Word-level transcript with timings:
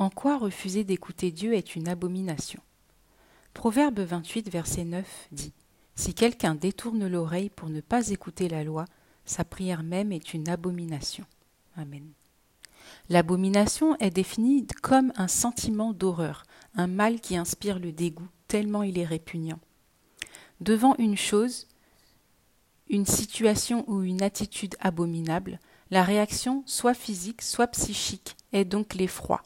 En 0.00 0.08
quoi 0.08 0.38
refuser 0.38 0.82
d'écouter 0.82 1.30
Dieu 1.30 1.52
est 1.52 1.76
une 1.76 1.86
abomination? 1.86 2.62
Proverbe 3.52 4.00
28, 4.00 4.48
verset 4.48 4.84
9 4.84 5.28
dit 5.30 5.52
Si 5.94 6.14
quelqu'un 6.14 6.54
détourne 6.54 7.06
l'oreille 7.06 7.50
pour 7.50 7.68
ne 7.68 7.82
pas 7.82 8.08
écouter 8.08 8.48
la 8.48 8.64
loi, 8.64 8.86
sa 9.26 9.44
prière 9.44 9.82
même 9.82 10.10
est 10.10 10.32
une 10.32 10.48
abomination. 10.48 11.26
Amen. 11.76 12.12
L'abomination 13.10 13.94
est 13.98 14.10
définie 14.10 14.66
comme 14.80 15.12
un 15.16 15.28
sentiment 15.28 15.92
d'horreur, 15.92 16.44
un 16.76 16.86
mal 16.86 17.20
qui 17.20 17.36
inspire 17.36 17.78
le 17.78 17.92
dégoût, 17.92 18.28
tellement 18.48 18.82
il 18.82 18.98
est 18.98 19.04
répugnant. 19.04 19.60
Devant 20.62 20.96
une 20.96 21.18
chose, 21.18 21.68
une 22.88 23.04
situation 23.04 23.84
ou 23.86 24.02
une 24.02 24.22
attitude 24.22 24.76
abominable, 24.80 25.60
la 25.90 26.04
réaction, 26.04 26.62
soit 26.64 26.94
physique, 26.94 27.42
soit 27.42 27.66
psychique, 27.66 28.34
est 28.54 28.64
donc 28.64 28.94
l'effroi. 28.94 29.42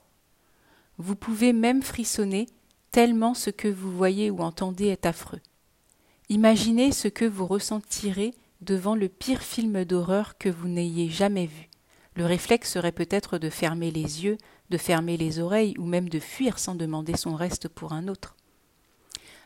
Vous 0.98 1.16
pouvez 1.16 1.52
même 1.52 1.82
frissonner 1.82 2.46
tellement 2.90 3.34
ce 3.34 3.50
que 3.50 3.68
vous 3.68 3.90
voyez 3.90 4.30
ou 4.30 4.40
entendez 4.40 4.86
est 4.86 5.06
affreux. 5.06 5.40
Imaginez 6.28 6.92
ce 6.92 7.08
que 7.08 7.24
vous 7.24 7.46
ressentirez 7.46 8.34
devant 8.60 8.94
le 8.94 9.08
pire 9.08 9.42
film 9.42 9.84
d'horreur 9.84 10.38
que 10.38 10.48
vous 10.48 10.68
n'ayez 10.68 11.10
jamais 11.10 11.46
vu. 11.46 11.68
Le 12.16 12.24
réflexe 12.24 12.72
serait 12.72 12.92
peut-être 12.92 13.38
de 13.38 13.50
fermer 13.50 13.90
les 13.90 14.24
yeux, 14.24 14.38
de 14.70 14.78
fermer 14.78 15.16
les 15.16 15.40
oreilles 15.40 15.76
ou 15.78 15.84
même 15.84 16.08
de 16.08 16.20
fuir 16.20 16.58
sans 16.58 16.74
demander 16.74 17.16
son 17.16 17.34
reste 17.34 17.68
pour 17.68 17.92
un 17.92 18.08
autre. 18.08 18.36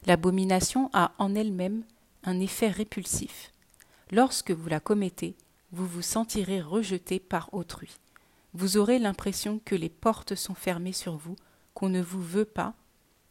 L'abomination 0.07 0.91
a 0.93 1.13
en 1.19 1.35
elle-même 1.35 1.83
un 2.25 2.39
effet 2.41 2.69
répulsif. 2.69 3.53
Lorsque 4.11 4.51
vous 4.51 4.69
la 4.69 4.81
commettez, 4.81 5.35
vous 5.73 5.87
vous 5.87 6.03
sentirez 6.03 6.61
rejeté 6.61 7.19
par 7.19 7.53
autrui. 7.53 7.97
Vous 8.55 8.77
aurez 8.77 8.99
l'impression 8.99 9.61
que 9.65 9.75
les 9.75 9.89
portes 9.89 10.35
sont 10.35 10.55
fermées 10.55 10.93
sur 10.93 11.17
vous, 11.17 11.37
qu'on 11.75 11.89
ne 11.89 12.03
vous 12.03 12.23
veut 12.23 12.45
pas, 12.45 12.75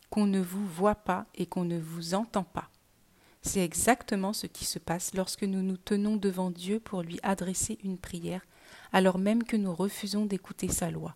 qu'on 0.09 0.25
ne 0.25 0.39
vous 0.39 0.65
voit 0.65 0.95
pas 0.95 1.25
et 1.35 1.45
qu'on 1.45 1.65
ne 1.65 1.79
vous 1.79 2.13
entend 2.13 2.43
pas. 2.43 2.69
C'est 3.41 3.63
exactement 3.63 4.33
ce 4.33 4.47
qui 4.47 4.65
se 4.65 4.79
passe 4.79 5.13
lorsque 5.13 5.43
nous 5.43 5.61
nous 5.61 5.77
tenons 5.77 6.17
devant 6.17 6.51
Dieu 6.51 6.79
pour 6.79 7.01
lui 7.01 7.19
adresser 7.23 7.77
une 7.83 7.97
prière, 7.97 8.45
alors 8.91 9.17
même 9.17 9.43
que 9.43 9.57
nous 9.57 9.73
refusons 9.73 10.25
d'écouter 10.25 10.67
sa 10.67 10.91
loi. 10.91 11.15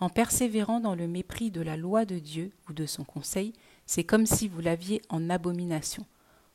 En 0.00 0.08
persévérant 0.08 0.80
dans 0.80 0.94
le 0.94 1.06
mépris 1.06 1.50
de 1.50 1.60
la 1.60 1.76
loi 1.76 2.04
de 2.04 2.18
Dieu 2.18 2.50
ou 2.68 2.72
de 2.72 2.86
son 2.86 3.04
conseil, 3.04 3.52
c'est 3.86 4.04
comme 4.04 4.26
si 4.26 4.48
vous 4.48 4.60
l'aviez 4.60 5.02
en 5.08 5.30
abomination. 5.30 6.06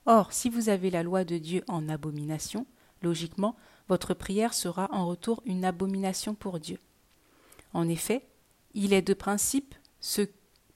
Or, 0.06 0.34
si 0.34 0.50
vous 0.50 0.70
avez 0.70 0.90
la 0.90 1.04
loi 1.04 1.24
de 1.24 1.38
Dieu 1.38 1.64
en 1.68 1.88
abomination, 1.88 2.66
logiquement, 3.02 3.56
votre 3.90 4.14
prière 4.14 4.54
sera 4.54 4.88
en 4.92 5.08
retour 5.08 5.42
une 5.46 5.66
abomination 5.66 6.36
pour 6.36 6.60
Dieu. 6.60 6.78
En 7.74 7.90
effet, 7.90 8.26
il 8.74 8.94
est 8.94 9.02
de 9.02 9.14
principe 9.14 9.76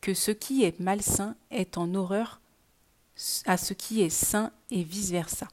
que 0.02 0.14
ce 0.14 0.32
qui 0.32 0.64
est 0.64 0.80
malsain 0.80 1.36
est 1.52 1.78
en 1.78 1.94
horreur 1.96 2.42
à 3.46 3.58
ce 3.58 3.74
qui 3.74 4.02
est 4.02 4.10
saint 4.10 4.52
et 4.72 4.84
vice-versa. 4.84 5.48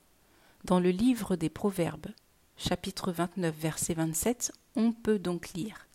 Dans 0.64 0.81
le 0.81 0.91
livre 0.91 1.36
des 1.36 1.50
Proverbes, 1.50 2.08
chapitre 2.56 3.12
29, 3.12 3.55
verset 3.55 3.94
27, 3.94 4.53
on 4.77 4.92
peut 4.92 5.19
donc 5.19 5.50
lire 5.50 5.86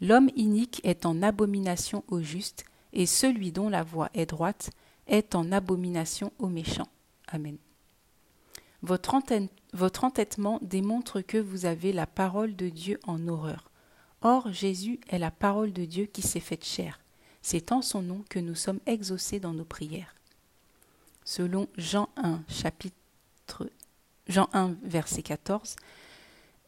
L'homme 0.00 0.30
inique 0.34 0.80
est 0.84 1.06
en 1.06 1.22
abomination 1.22 2.02
au 2.08 2.20
juste, 2.20 2.64
et 2.92 3.06
celui 3.06 3.52
dont 3.52 3.68
la 3.68 3.84
voie 3.84 4.10
est 4.14 4.26
droite 4.26 4.70
est 5.06 5.34
en 5.34 5.52
abomination 5.52 6.32
au 6.38 6.48
méchant. 6.48 6.88
Amen. 7.28 7.56
Votre, 8.82 9.14
entêtement 10.04 10.58
démontre 10.62 11.20
que 11.20 11.38
vous 11.38 11.66
avez 11.66 11.92
la 11.92 12.06
parole 12.06 12.56
de 12.56 12.68
Dieu 12.68 12.98
en 13.04 13.28
horreur. 13.28 13.70
Or, 14.22 14.52
Jésus 14.52 15.00
est 15.08 15.18
la 15.18 15.30
parole 15.30 15.72
de 15.72 15.84
Dieu 15.84 16.06
qui 16.06 16.22
s'est 16.22 16.40
faite 16.40 16.64
chair. 16.64 17.00
C'est 17.42 17.72
en 17.72 17.82
son 17.82 18.02
nom 18.02 18.24
que 18.28 18.38
nous 18.38 18.54
sommes 18.54 18.80
exaucés 18.86 19.40
dans 19.40 19.52
nos 19.52 19.64
prières 19.64 20.14
selon 21.24 21.68
Jean 21.76 22.08
1, 22.16 22.42
chapitre 22.48 23.70
Jean 24.28 24.48
1, 24.52 24.76
verset 24.82 25.22
14. 25.22 25.76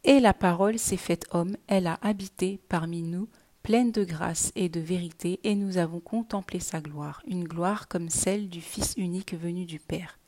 Et 0.03 0.19
la 0.19 0.33
parole 0.33 0.77
s'est 0.77 0.97
faite 0.97 1.25
homme, 1.31 1.57
elle 1.67 1.87
a 1.87 1.99
habité 2.01 2.59
parmi 2.69 3.01
nous, 3.01 3.27
pleine 3.63 3.91
de 3.91 4.03
grâce 4.03 4.51
et 4.55 4.69
de 4.69 4.79
vérité, 4.79 5.39
et 5.43 5.55
nous 5.55 5.77
avons 5.77 5.99
contemplé 5.99 6.59
sa 6.59 6.79
gloire, 6.79 7.23
une 7.25 7.45
gloire 7.45 7.87
comme 7.87 8.09
celle 8.09 8.49
du 8.49 8.61
Fils 8.61 8.93
unique 8.97 9.33
venu 9.33 9.65
du 9.65 9.79
Père. 9.79 10.19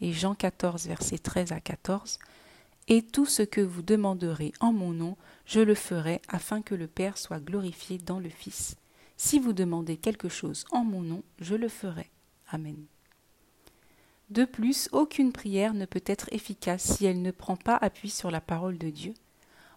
Et 0.00 0.12
Jean 0.12 0.34
14, 0.34 0.86
verset 0.86 1.18
13 1.18 1.52
à 1.52 1.60
14. 1.60 2.18
Et 2.88 3.02
tout 3.02 3.26
ce 3.26 3.42
que 3.42 3.60
vous 3.60 3.82
demanderez 3.82 4.52
en 4.60 4.72
mon 4.72 4.92
nom, 4.92 5.16
je 5.44 5.60
le 5.60 5.74
ferai, 5.74 6.20
afin 6.28 6.62
que 6.62 6.74
le 6.74 6.86
Père 6.86 7.18
soit 7.18 7.40
glorifié 7.40 7.98
dans 7.98 8.20
le 8.20 8.28
Fils. 8.28 8.76
Si 9.16 9.38
vous 9.38 9.52
demandez 9.52 9.96
quelque 9.96 10.28
chose 10.28 10.64
en 10.70 10.84
mon 10.84 11.02
nom, 11.02 11.22
je 11.40 11.54
le 11.54 11.68
ferai. 11.68 12.10
Amen. 12.48 12.76
De 14.30 14.44
plus, 14.44 14.88
aucune 14.92 15.32
prière 15.32 15.72
ne 15.72 15.86
peut 15.86 16.02
être 16.04 16.28
efficace 16.32 16.96
si 16.96 17.06
elle 17.06 17.22
ne 17.22 17.30
prend 17.30 17.56
pas 17.56 17.76
appui 17.76 18.10
sur 18.10 18.30
la 18.30 18.40
parole 18.40 18.76
de 18.76 18.90
Dieu. 18.90 19.14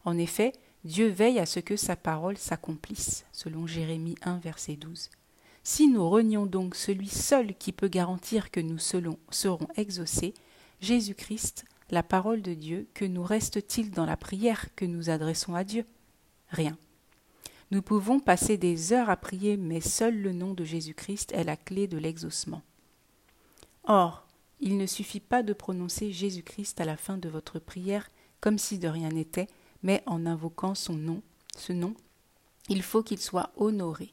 En 0.05 0.17
effet, 0.17 0.53
Dieu 0.83 1.07
veille 1.07 1.39
à 1.39 1.45
ce 1.45 1.59
que 1.59 1.75
sa 1.75 1.95
parole 1.95 2.37
s'accomplisse, 2.37 3.25
selon 3.31 3.67
Jérémie 3.67 4.15
1, 4.23 4.39
verset 4.39 4.75
12. 4.75 5.09
Si 5.63 5.87
nous 5.87 6.09
renions 6.09 6.45
donc 6.45 6.75
celui 6.75 7.09
seul 7.09 7.55
qui 7.55 7.71
peut 7.71 7.87
garantir 7.87 8.51
que 8.51 8.59
nous 8.59 8.77
serons 8.79 9.67
exaucés, 9.75 10.33
Jésus-Christ, 10.81 11.65
la 11.91 12.03
parole 12.03 12.41
de 12.41 12.53
Dieu, 12.53 12.87
que 12.93 13.05
nous 13.05 13.23
reste-t-il 13.23 13.91
dans 13.91 14.05
la 14.05 14.17
prière 14.17 14.73
que 14.75 14.85
nous 14.85 15.09
adressons 15.09 15.55
à 15.55 15.63
Dieu? 15.63 15.85
Rien. 16.49 16.77
Nous 17.71 17.81
pouvons 17.81 18.19
passer 18.19 18.57
des 18.57 18.93
heures 18.93 19.09
à 19.09 19.17
prier, 19.17 19.57
mais 19.57 19.81
seul 19.81 20.19
le 20.19 20.31
nom 20.31 20.53
de 20.53 20.63
Jésus-Christ 20.63 21.31
est 21.33 21.43
la 21.43 21.57
clé 21.57 21.87
de 21.87 21.97
l'exaucement. 21.97 22.63
Or, 23.83 24.25
il 24.59 24.77
ne 24.77 24.87
suffit 24.87 25.19
pas 25.19 25.43
de 25.43 25.53
prononcer 25.53 26.11
Jésus-Christ 26.11 26.81
à 26.81 26.85
la 26.85 26.97
fin 26.97 27.17
de 27.17 27.29
votre 27.29 27.59
prière 27.59 28.09
comme 28.41 28.57
si 28.57 28.79
de 28.79 28.87
rien 28.87 29.09
n'était, 29.09 29.47
mais 29.83 30.01
en 30.05 30.25
invoquant 30.25 30.75
son 30.75 30.93
nom, 30.93 31.21
ce 31.55 31.73
nom, 31.73 31.93
il 32.69 32.81
faut 32.81 33.03
qu'il 33.03 33.19
soit 33.19 33.51
honoré. 33.55 34.11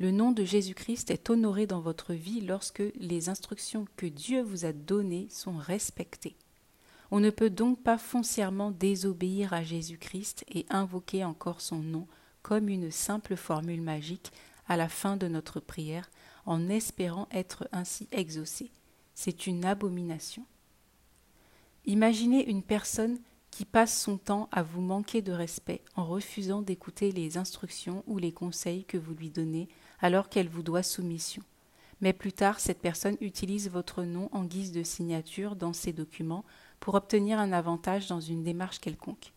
Le 0.00 0.10
nom 0.10 0.32
de 0.32 0.44
Jésus-Christ 0.44 1.12
est 1.12 1.30
honoré 1.30 1.68
dans 1.68 1.80
votre 1.80 2.14
vie 2.14 2.40
lorsque 2.40 2.82
les 2.96 3.28
instructions 3.28 3.86
que 3.96 4.06
Dieu 4.06 4.42
vous 4.42 4.64
a 4.64 4.72
données 4.72 5.28
sont 5.30 5.56
respectées. 5.56 6.36
On 7.12 7.20
ne 7.20 7.30
peut 7.30 7.50
donc 7.50 7.82
pas 7.82 7.98
foncièrement 7.98 8.72
désobéir 8.72 9.52
à 9.52 9.62
Jésus-Christ 9.62 10.44
et 10.52 10.66
invoquer 10.70 11.24
encore 11.24 11.60
son 11.60 11.78
nom 11.78 12.08
comme 12.42 12.68
une 12.68 12.90
simple 12.90 13.36
formule 13.36 13.82
magique 13.82 14.32
à 14.66 14.76
la 14.76 14.88
fin 14.88 15.16
de 15.16 15.28
notre 15.28 15.60
prière 15.60 16.10
en 16.46 16.68
espérant 16.68 17.28
être 17.30 17.68
ainsi 17.70 18.08
exaucé 18.10 18.72
c'est 19.20 19.46
une 19.46 19.66
abomination. 19.66 20.46
Imaginez 21.84 22.48
une 22.48 22.62
personne 22.62 23.18
qui 23.50 23.66
passe 23.66 24.00
son 24.00 24.16
temps 24.16 24.48
à 24.50 24.62
vous 24.62 24.80
manquer 24.80 25.20
de 25.20 25.32
respect 25.32 25.82
en 25.94 26.06
refusant 26.06 26.62
d'écouter 26.62 27.12
les 27.12 27.36
instructions 27.36 28.02
ou 28.06 28.16
les 28.16 28.32
conseils 28.32 28.84
que 28.84 28.96
vous 28.96 29.12
lui 29.12 29.28
donnez 29.28 29.68
alors 30.00 30.28
qu'elle 30.28 30.48
vous 30.48 30.62
doit 30.62 30.82
soumission. 30.82 31.42
Mais 32.00 32.12
plus 32.12 32.32
tard, 32.32 32.60
cette 32.60 32.80
personne 32.80 33.16
utilise 33.20 33.70
votre 33.70 34.04
nom 34.04 34.28
en 34.32 34.44
guise 34.44 34.72
de 34.72 34.82
signature 34.82 35.56
dans 35.56 35.72
ses 35.72 35.92
documents 35.92 36.44
pour 36.80 36.94
obtenir 36.94 37.38
un 37.38 37.52
avantage 37.52 38.06
dans 38.06 38.20
une 38.20 38.42
démarche 38.42 38.80
quelconque. 38.80 39.32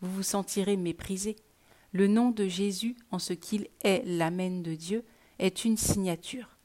Vous 0.00 0.10
vous 0.10 0.22
sentirez 0.22 0.76
méprisé. 0.76 1.36
Le 1.92 2.06
nom 2.06 2.30
de 2.30 2.48
Jésus, 2.48 2.96
en 3.10 3.18
ce 3.18 3.32
qu'il 3.32 3.68
est 3.82 4.02
l'Amen 4.04 4.62
de 4.62 4.74
Dieu, 4.74 5.04
est 5.38 5.64
une 5.64 5.76
signature. 5.76 6.56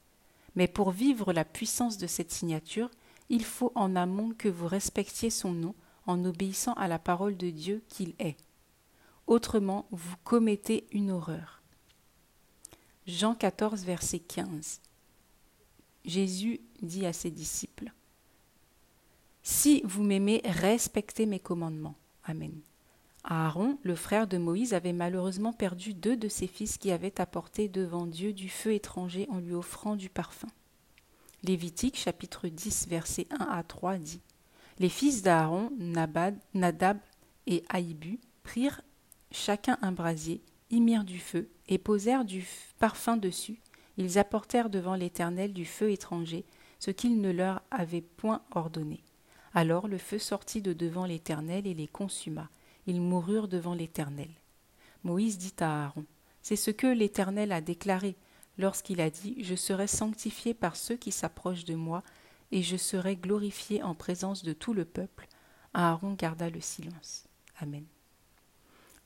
Mais 0.56 0.68
pour 0.68 0.92
vivre 0.92 1.34
la 1.34 1.46
puissance 1.46 1.98
de 1.98 2.08
cette 2.08 2.32
signature, 2.32 2.90
il 3.30 3.44
faut 3.44 3.72
en 3.76 3.96
amont 3.96 4.34
que 4.38 4.50
vous 4.50 4.68
respectiez 4.68 5.30
son 5.30 5.52
nom 5.52 5.76
en 6.06 6.24
obéissant 6.26 6.74
à 6.74 6.88
la 6.88 7.00
parole 7.00 7.38
de 7.38 7.50
Dieu 7.50 7.84
qu'il 7.88 8.14
est. 8.20 8.38
Autrement, 9.28 9.88
vous 9.92 10.16
commettez 10.24 10.86
une 10.92 11.12
horreur. 11.12 11.63
Jean 13.06 13.36
14, 13.36 13.84
verset 13.84 14.20
15. 14.20 14.80
Jésus 16.06 16.62
dit 16.82 17.06
à 17.06 17.12
ses 17.12 17.32
disciples 17.32 17.92
Si 19.42 19.82
vous 19.84 20.04
m'aimez, 20.04 20.42
respectez 20.46 21.26
mes 21.26 21.40
commandements. 21.40 21.96
Amen. 22.24 22.62
Aaron, 23.26 23.78
le 23.84 23.96
frère 23.96 24.28
de 24.28 24.38
Moïse, 24.38 24.74
avait 24.74 24.94
malheureusement 24.94 25.52
perdu 25.52 25.94
deux 25.94 26.16
de 26.16 26.30
ses 26.30 26.48
fils 26.48 26.78
qui 26.78 26.92
avaient 26.92 27.20
apporté 27.20 27.68
devant 27.68 28.06
Dieu 28.06 28.32
du 28.32 28.48
feu 28.48 28.74
étranger 28.74 29.28
en 29.30 29.40
lui 29.40 29.54
offrant 29.54 29.96
du 29.98 30.10
parfum. 30.10 30.50
Lévitique 31.44 31.98
chapitre 31.98 32.48
10 32.48 32.88
versets 32.88 33.28
1 33.38 33.46
à 33.46 33.64
3 33.64 33.98
dit 33.98 34.22
Les 34.80 34.90
fils 34.90 35.22
d'Aaron, 35.22 35.72
Nadab 35.78 36.98
et 37.48 37.66
Aïbu 37.68 38.20
prirent 38.44 38.82
chacun 39.32 39.78
un 39.82 39.92
brasier, 39.92 40.42
mirent 40.82 41.04
du 41.04 41.20
feu 41.20 41.50
et 41.68 41.78
posèrent 41.78 42.26
du 42.26 42.46
parfum 42.80 43.18
dessus. 43.18 43.62
Ils 43.98 44.18
apportèrent 44.18 44.70
devant 44.70 44.96
l'Éternel 44.96 45.54
du 45.54 45.66
feu 45.66 45.92
étranger, 45.92 46.46
ce 46.80 46.92
qu'il 46.92 47.22
ne 47.22 47.32
leur 47.32 47.62
avait 47.72 48.02
point 48.02 48.42
ordonné. 48.52 49.04
Alors 49.54 49.88
le 49.88 49.98
feu 49.98 50.18
sortit 50.18 50.62
de 50.62 50.74
devant 50.74 51.06
l'Éternel 51.06 51.68
et 51.68 51.74
les 51.74 51.88
consuma 51.88 52.50
ils 52.88 53.02
moururent 53.02 53.48
devant 53.48 53.76
l'Éternel. 53.76 54.30
Moïse 55.04 55.38
dit 55.38 55.56
à 55.60 55.86
Aaron 55.86 56.06
C'est 56.42 56.56
ce 56.56 56.72
que 56.72 56.88
l'Éternel 56.88 57.52
a 57.52 57.62
déclaré 57.62 58.16
lorsqu'il 58.58 59.02
a 59.02 59.10
dit 59.10 59.44
Je 59.44 59.56
serai 59.56 59.88
sanctifié 59.88 60.54
par 60.54 60.76
ceux 60.76 60.96
qui 60.96 61.12
s'approchent 61.12 61.66
de 61.66 61.76
moi, 61.76 62.04
et 62.52 62.62
je 62.62 62.78
serai 62.78 63.16
glorifié 63.16 63.82
en 63.82 63.96
présence 63.96 64.44
de 64.44 64.54
tout 64.54 64.74
le 64.74 64.86
peuple. 64.86 65.28
Aaron 65.74 66.14
garda 66.14 66.50
le 66.50 66.62
silence. 66.62 67.26
Amen. 67.60 67.86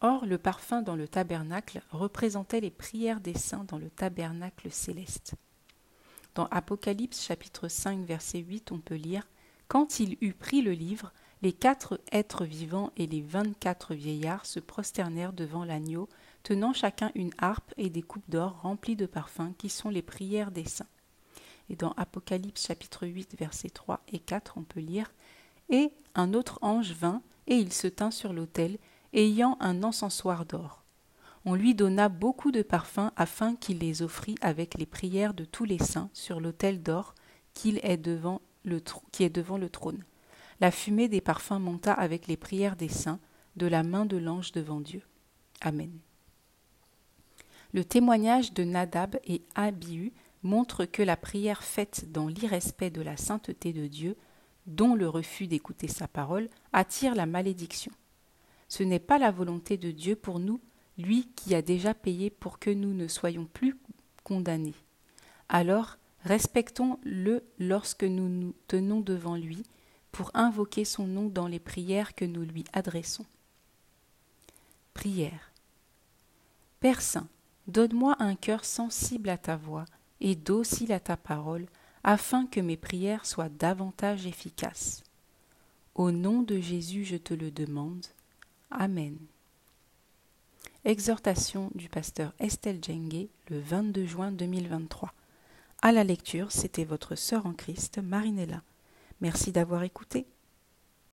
Or, 0.02 0.28
le 0.28 0.38
parfum 0.38 0.84
dans 0.84 0.96
le 0.96 1.08
tabernacle 1.08 1.82
représentait 1.92 2.62
les 2.62 2.70
prières 2.70 3.20
des 3.20 3.34
saints 3.34 3.66
dans 3.68 3.80
le 3.80 3.90
tabernacle 3.90 4.70
céleste. 4.70 5.34
Dans 6.36 6.46
Apocalypse 6.46 7.26
chapitre 7.26 7.68
5 7.68 8.06
verset 8.06 8.40
8, 8.40 8.72
on 8.72 8.80
peut 8.80 8.96
lire 8.96 9.28
Quand 9.68 10.00
il 10.00 10.18
eut 10.22 10.34
pris 10.34 10.62
le 10.62 10.74
livre, 10.74 11.12
les 11.42 11.52
quatre 11.52 12.00
êtres 12.12 12.46
vivants 12.46 12.92
et 12.96 13.08
les 13.08 13.22
vingt-quatre 13.22 13.96
vieillards 13.96 14.46
se 14.46 14.60
prosternèrent 14.60 15.34
devant 15.34 15.66
l'agneau, 15.66 16.10
tenant 16.44 16.74
chacun 16.74 17.12
une 17.16 17.34
harpe 17.40 17.74
et 17.78 17.90
des 17.90 18.04
coupes 18.04 18.30
d'or 18.30 18.62
remplies 18.62 18.96
de 18.96 19.08
parfums 19.08 19.54
qui 19.58 19.70
sont 19.70 19.90
les 19.90 20.04
prières 20.04 20.52
des 20.52 20.66
saints. 20.66 20.86
Et 21.70 21.76
dans 21.76 21.94
Apocalypse 21.94 22.68
chapitre 22.68 23.08
8 23.08 23.36
versets 23.40 23.72
3 23.72 24.02
et 24.10 24.20
4 24.20 24.54
on 24.58 24.64
peut 24.64 24.80
lire 24.80 25.12
Et 25.70 25.92
un 26.14 26.36
autre 26.36 26.60
ange 26.62 26.92
vint, 26.92 27.24
et 27.48 27.56
il 27.56 27.74
se 27.74 27.88
tint 27.88 28.12
sur 28.12 28.32
l'autel, 28.32 28.78
ayant 29.14 29.58
un 29.60 29.84
encensoir 29.84 30.46
d'or. 30.46 30.84
On 31.46 31.56
lui 31.56 31.76
donna 31.76 32.10
beaucoup 32.10 32.52
de 32.52 32.62
parfums 32.62 33.12
afin 33.16 33.56
qu'il 33.56 33.80
les 33.80 34.02
offrît 34.02 34.36
avec 34.42 34.78
les 34.78 34.86
prières 34.86 35.34
de 35.34 35.46
tous 35.46 35.64
les 35.64 35.80
saints 35.80 36.10
sur 36.14 36.40
l'autel 36.40 36.84
d'or 36.84 37.16
qui 37.54 37.80
est 37.82 37.98
devant 37.98 38.42
le 38.64 39.70
trône. 39.70 40.04
La 40.60 40.72
fumée 40.72 41.08
des 41.08 41.22
parfums 41.22 41.60
monta 41.60 41.94
avec 41.94 42.28
les 42.28 42.38
prières 42.38 42.76
des 42.76 42.90
saints 42.90 43.20
de 43.56 43.68
la 43.68 43.84
main 43.84 44.06
de 44.06 44.18
l'ange 44.18 44.52
devant 44.52 44.82
Dieu. 44.82 45.02
Amen. 45.62 45.92
Le 47.74 47.84
témoignage 47.84 48.54
de 48.54 48.64
Nadab 48.64 49.18
et 49.24 49.42
Abihu 49.56 50.14
montre 50.44 50.86
que 50.86 51.04
la 51.04 51.18
prière 51.18 51.64
faite 51.64 52.12
dans 52.12 52.28
l'irrespect 52.28 52.92
de 52.92 53.02
la 53.02 53.18
sainteté 53.18 53.74
de 53.74 53.88
Dieu, 53.88 54.16
dont 54.66 54.96
le 54.96 55.08
refus 55.08 55.48
d'écouter 55.48 55.88
sa 55.88 56.08
parole, 56.08 56.50
attire 56.74 57.16
la 57.16 57.26
malédiction. 57.26 57.92
Ce 58.68 58.84
n'est 58.84 59.00
pas 59.00 59.18
la 59.18 59.32
volonté 59.32 59.78
de 59.78 59.92
Dieu 59.92 60.16
pour 60.16 60.40
nous, 60.40 60.60
lui 60.98 61.28
qui 61.36 61.56
a 61.56 61.62
déjà 61.62 61.94
payé 61.94 62.30
pour 62.30 62.60
que 62.60 62.70
nous 62.70 62.94
ne 62.94 63.08
soyons 63.08 63.46
plus 63.46 63.78
condamnés. 64.24 64.76
Alors, 65.50 65.98
respectons-le 66.24 67.44
lorsque 67.60 68.04
nous 68.04 68.28
nous 68.28 68.54
tenons 68.68 69.02
devant 69.02 69.36
lui 69.36 69.64
pour 70.12 70.32
invoquer 70.34 70.84
son 70.84 71.06
nom 71.06 71.28
dans 71.28 71.48
les 71.48 71.60
prières 71.60 72.16
que 72.16 72.26
nous 72.26 72.42
lui 72.42 72.66
adressons. 72.74 73.26
Prière. 74.94 75.52
Père 76.80 77.02
Saint, 77.02 77.28
donne-moi 77.68 78.16
un 78.20 78.36
cœur 78.36 78.66
sensible 78.66 79.30
à 79.30 79.38
ta 79.38 79.56
voix 79.56 79.86
et 80.20 80.36
docile 80.36 80.92
à 80.92 81.00
ta 81.00 81.18
parole, 81.18 81.68
afin 82.04 82.48
que 82.48 82.60
mes 82.60 82.78
prières 82.78 83.26
soient 83.26 83.50
davantage 83.50 84.26
efficaces. 84.26 85.04
Au 85.96 86.12
nom 86.12 86.42
de 86.42 86.60
Jésus, 86.60 87.06
je 87.06 87.18
te 87.18 87.34
le 87.34 87.52
demande. 87.52 88.06
Amen. 88.72 89.18
Exhortation 90.84 91.72
du 91.74 91.90
pasteur 91.90 92.34
Estelle 92.40 92.84
Djengue 92.84 93.28
le 93.50 93.60
22 93.60 94.06
juin 94.06 94.32
2023. 94.32 95.14
À 95.82 95.92
la 95.92 96.04
lecture, 96.04 96.52
c'était 96.52 96.84
votre 96.84 97.16
sœur 97.16 97.46
en 97.46 97.54
Christ, 97.54 98.00
Marinella. 98.00 98.62
Merci 99.22 99.52
d'avoir 99.52 99.84
écouté. 99.84 100.26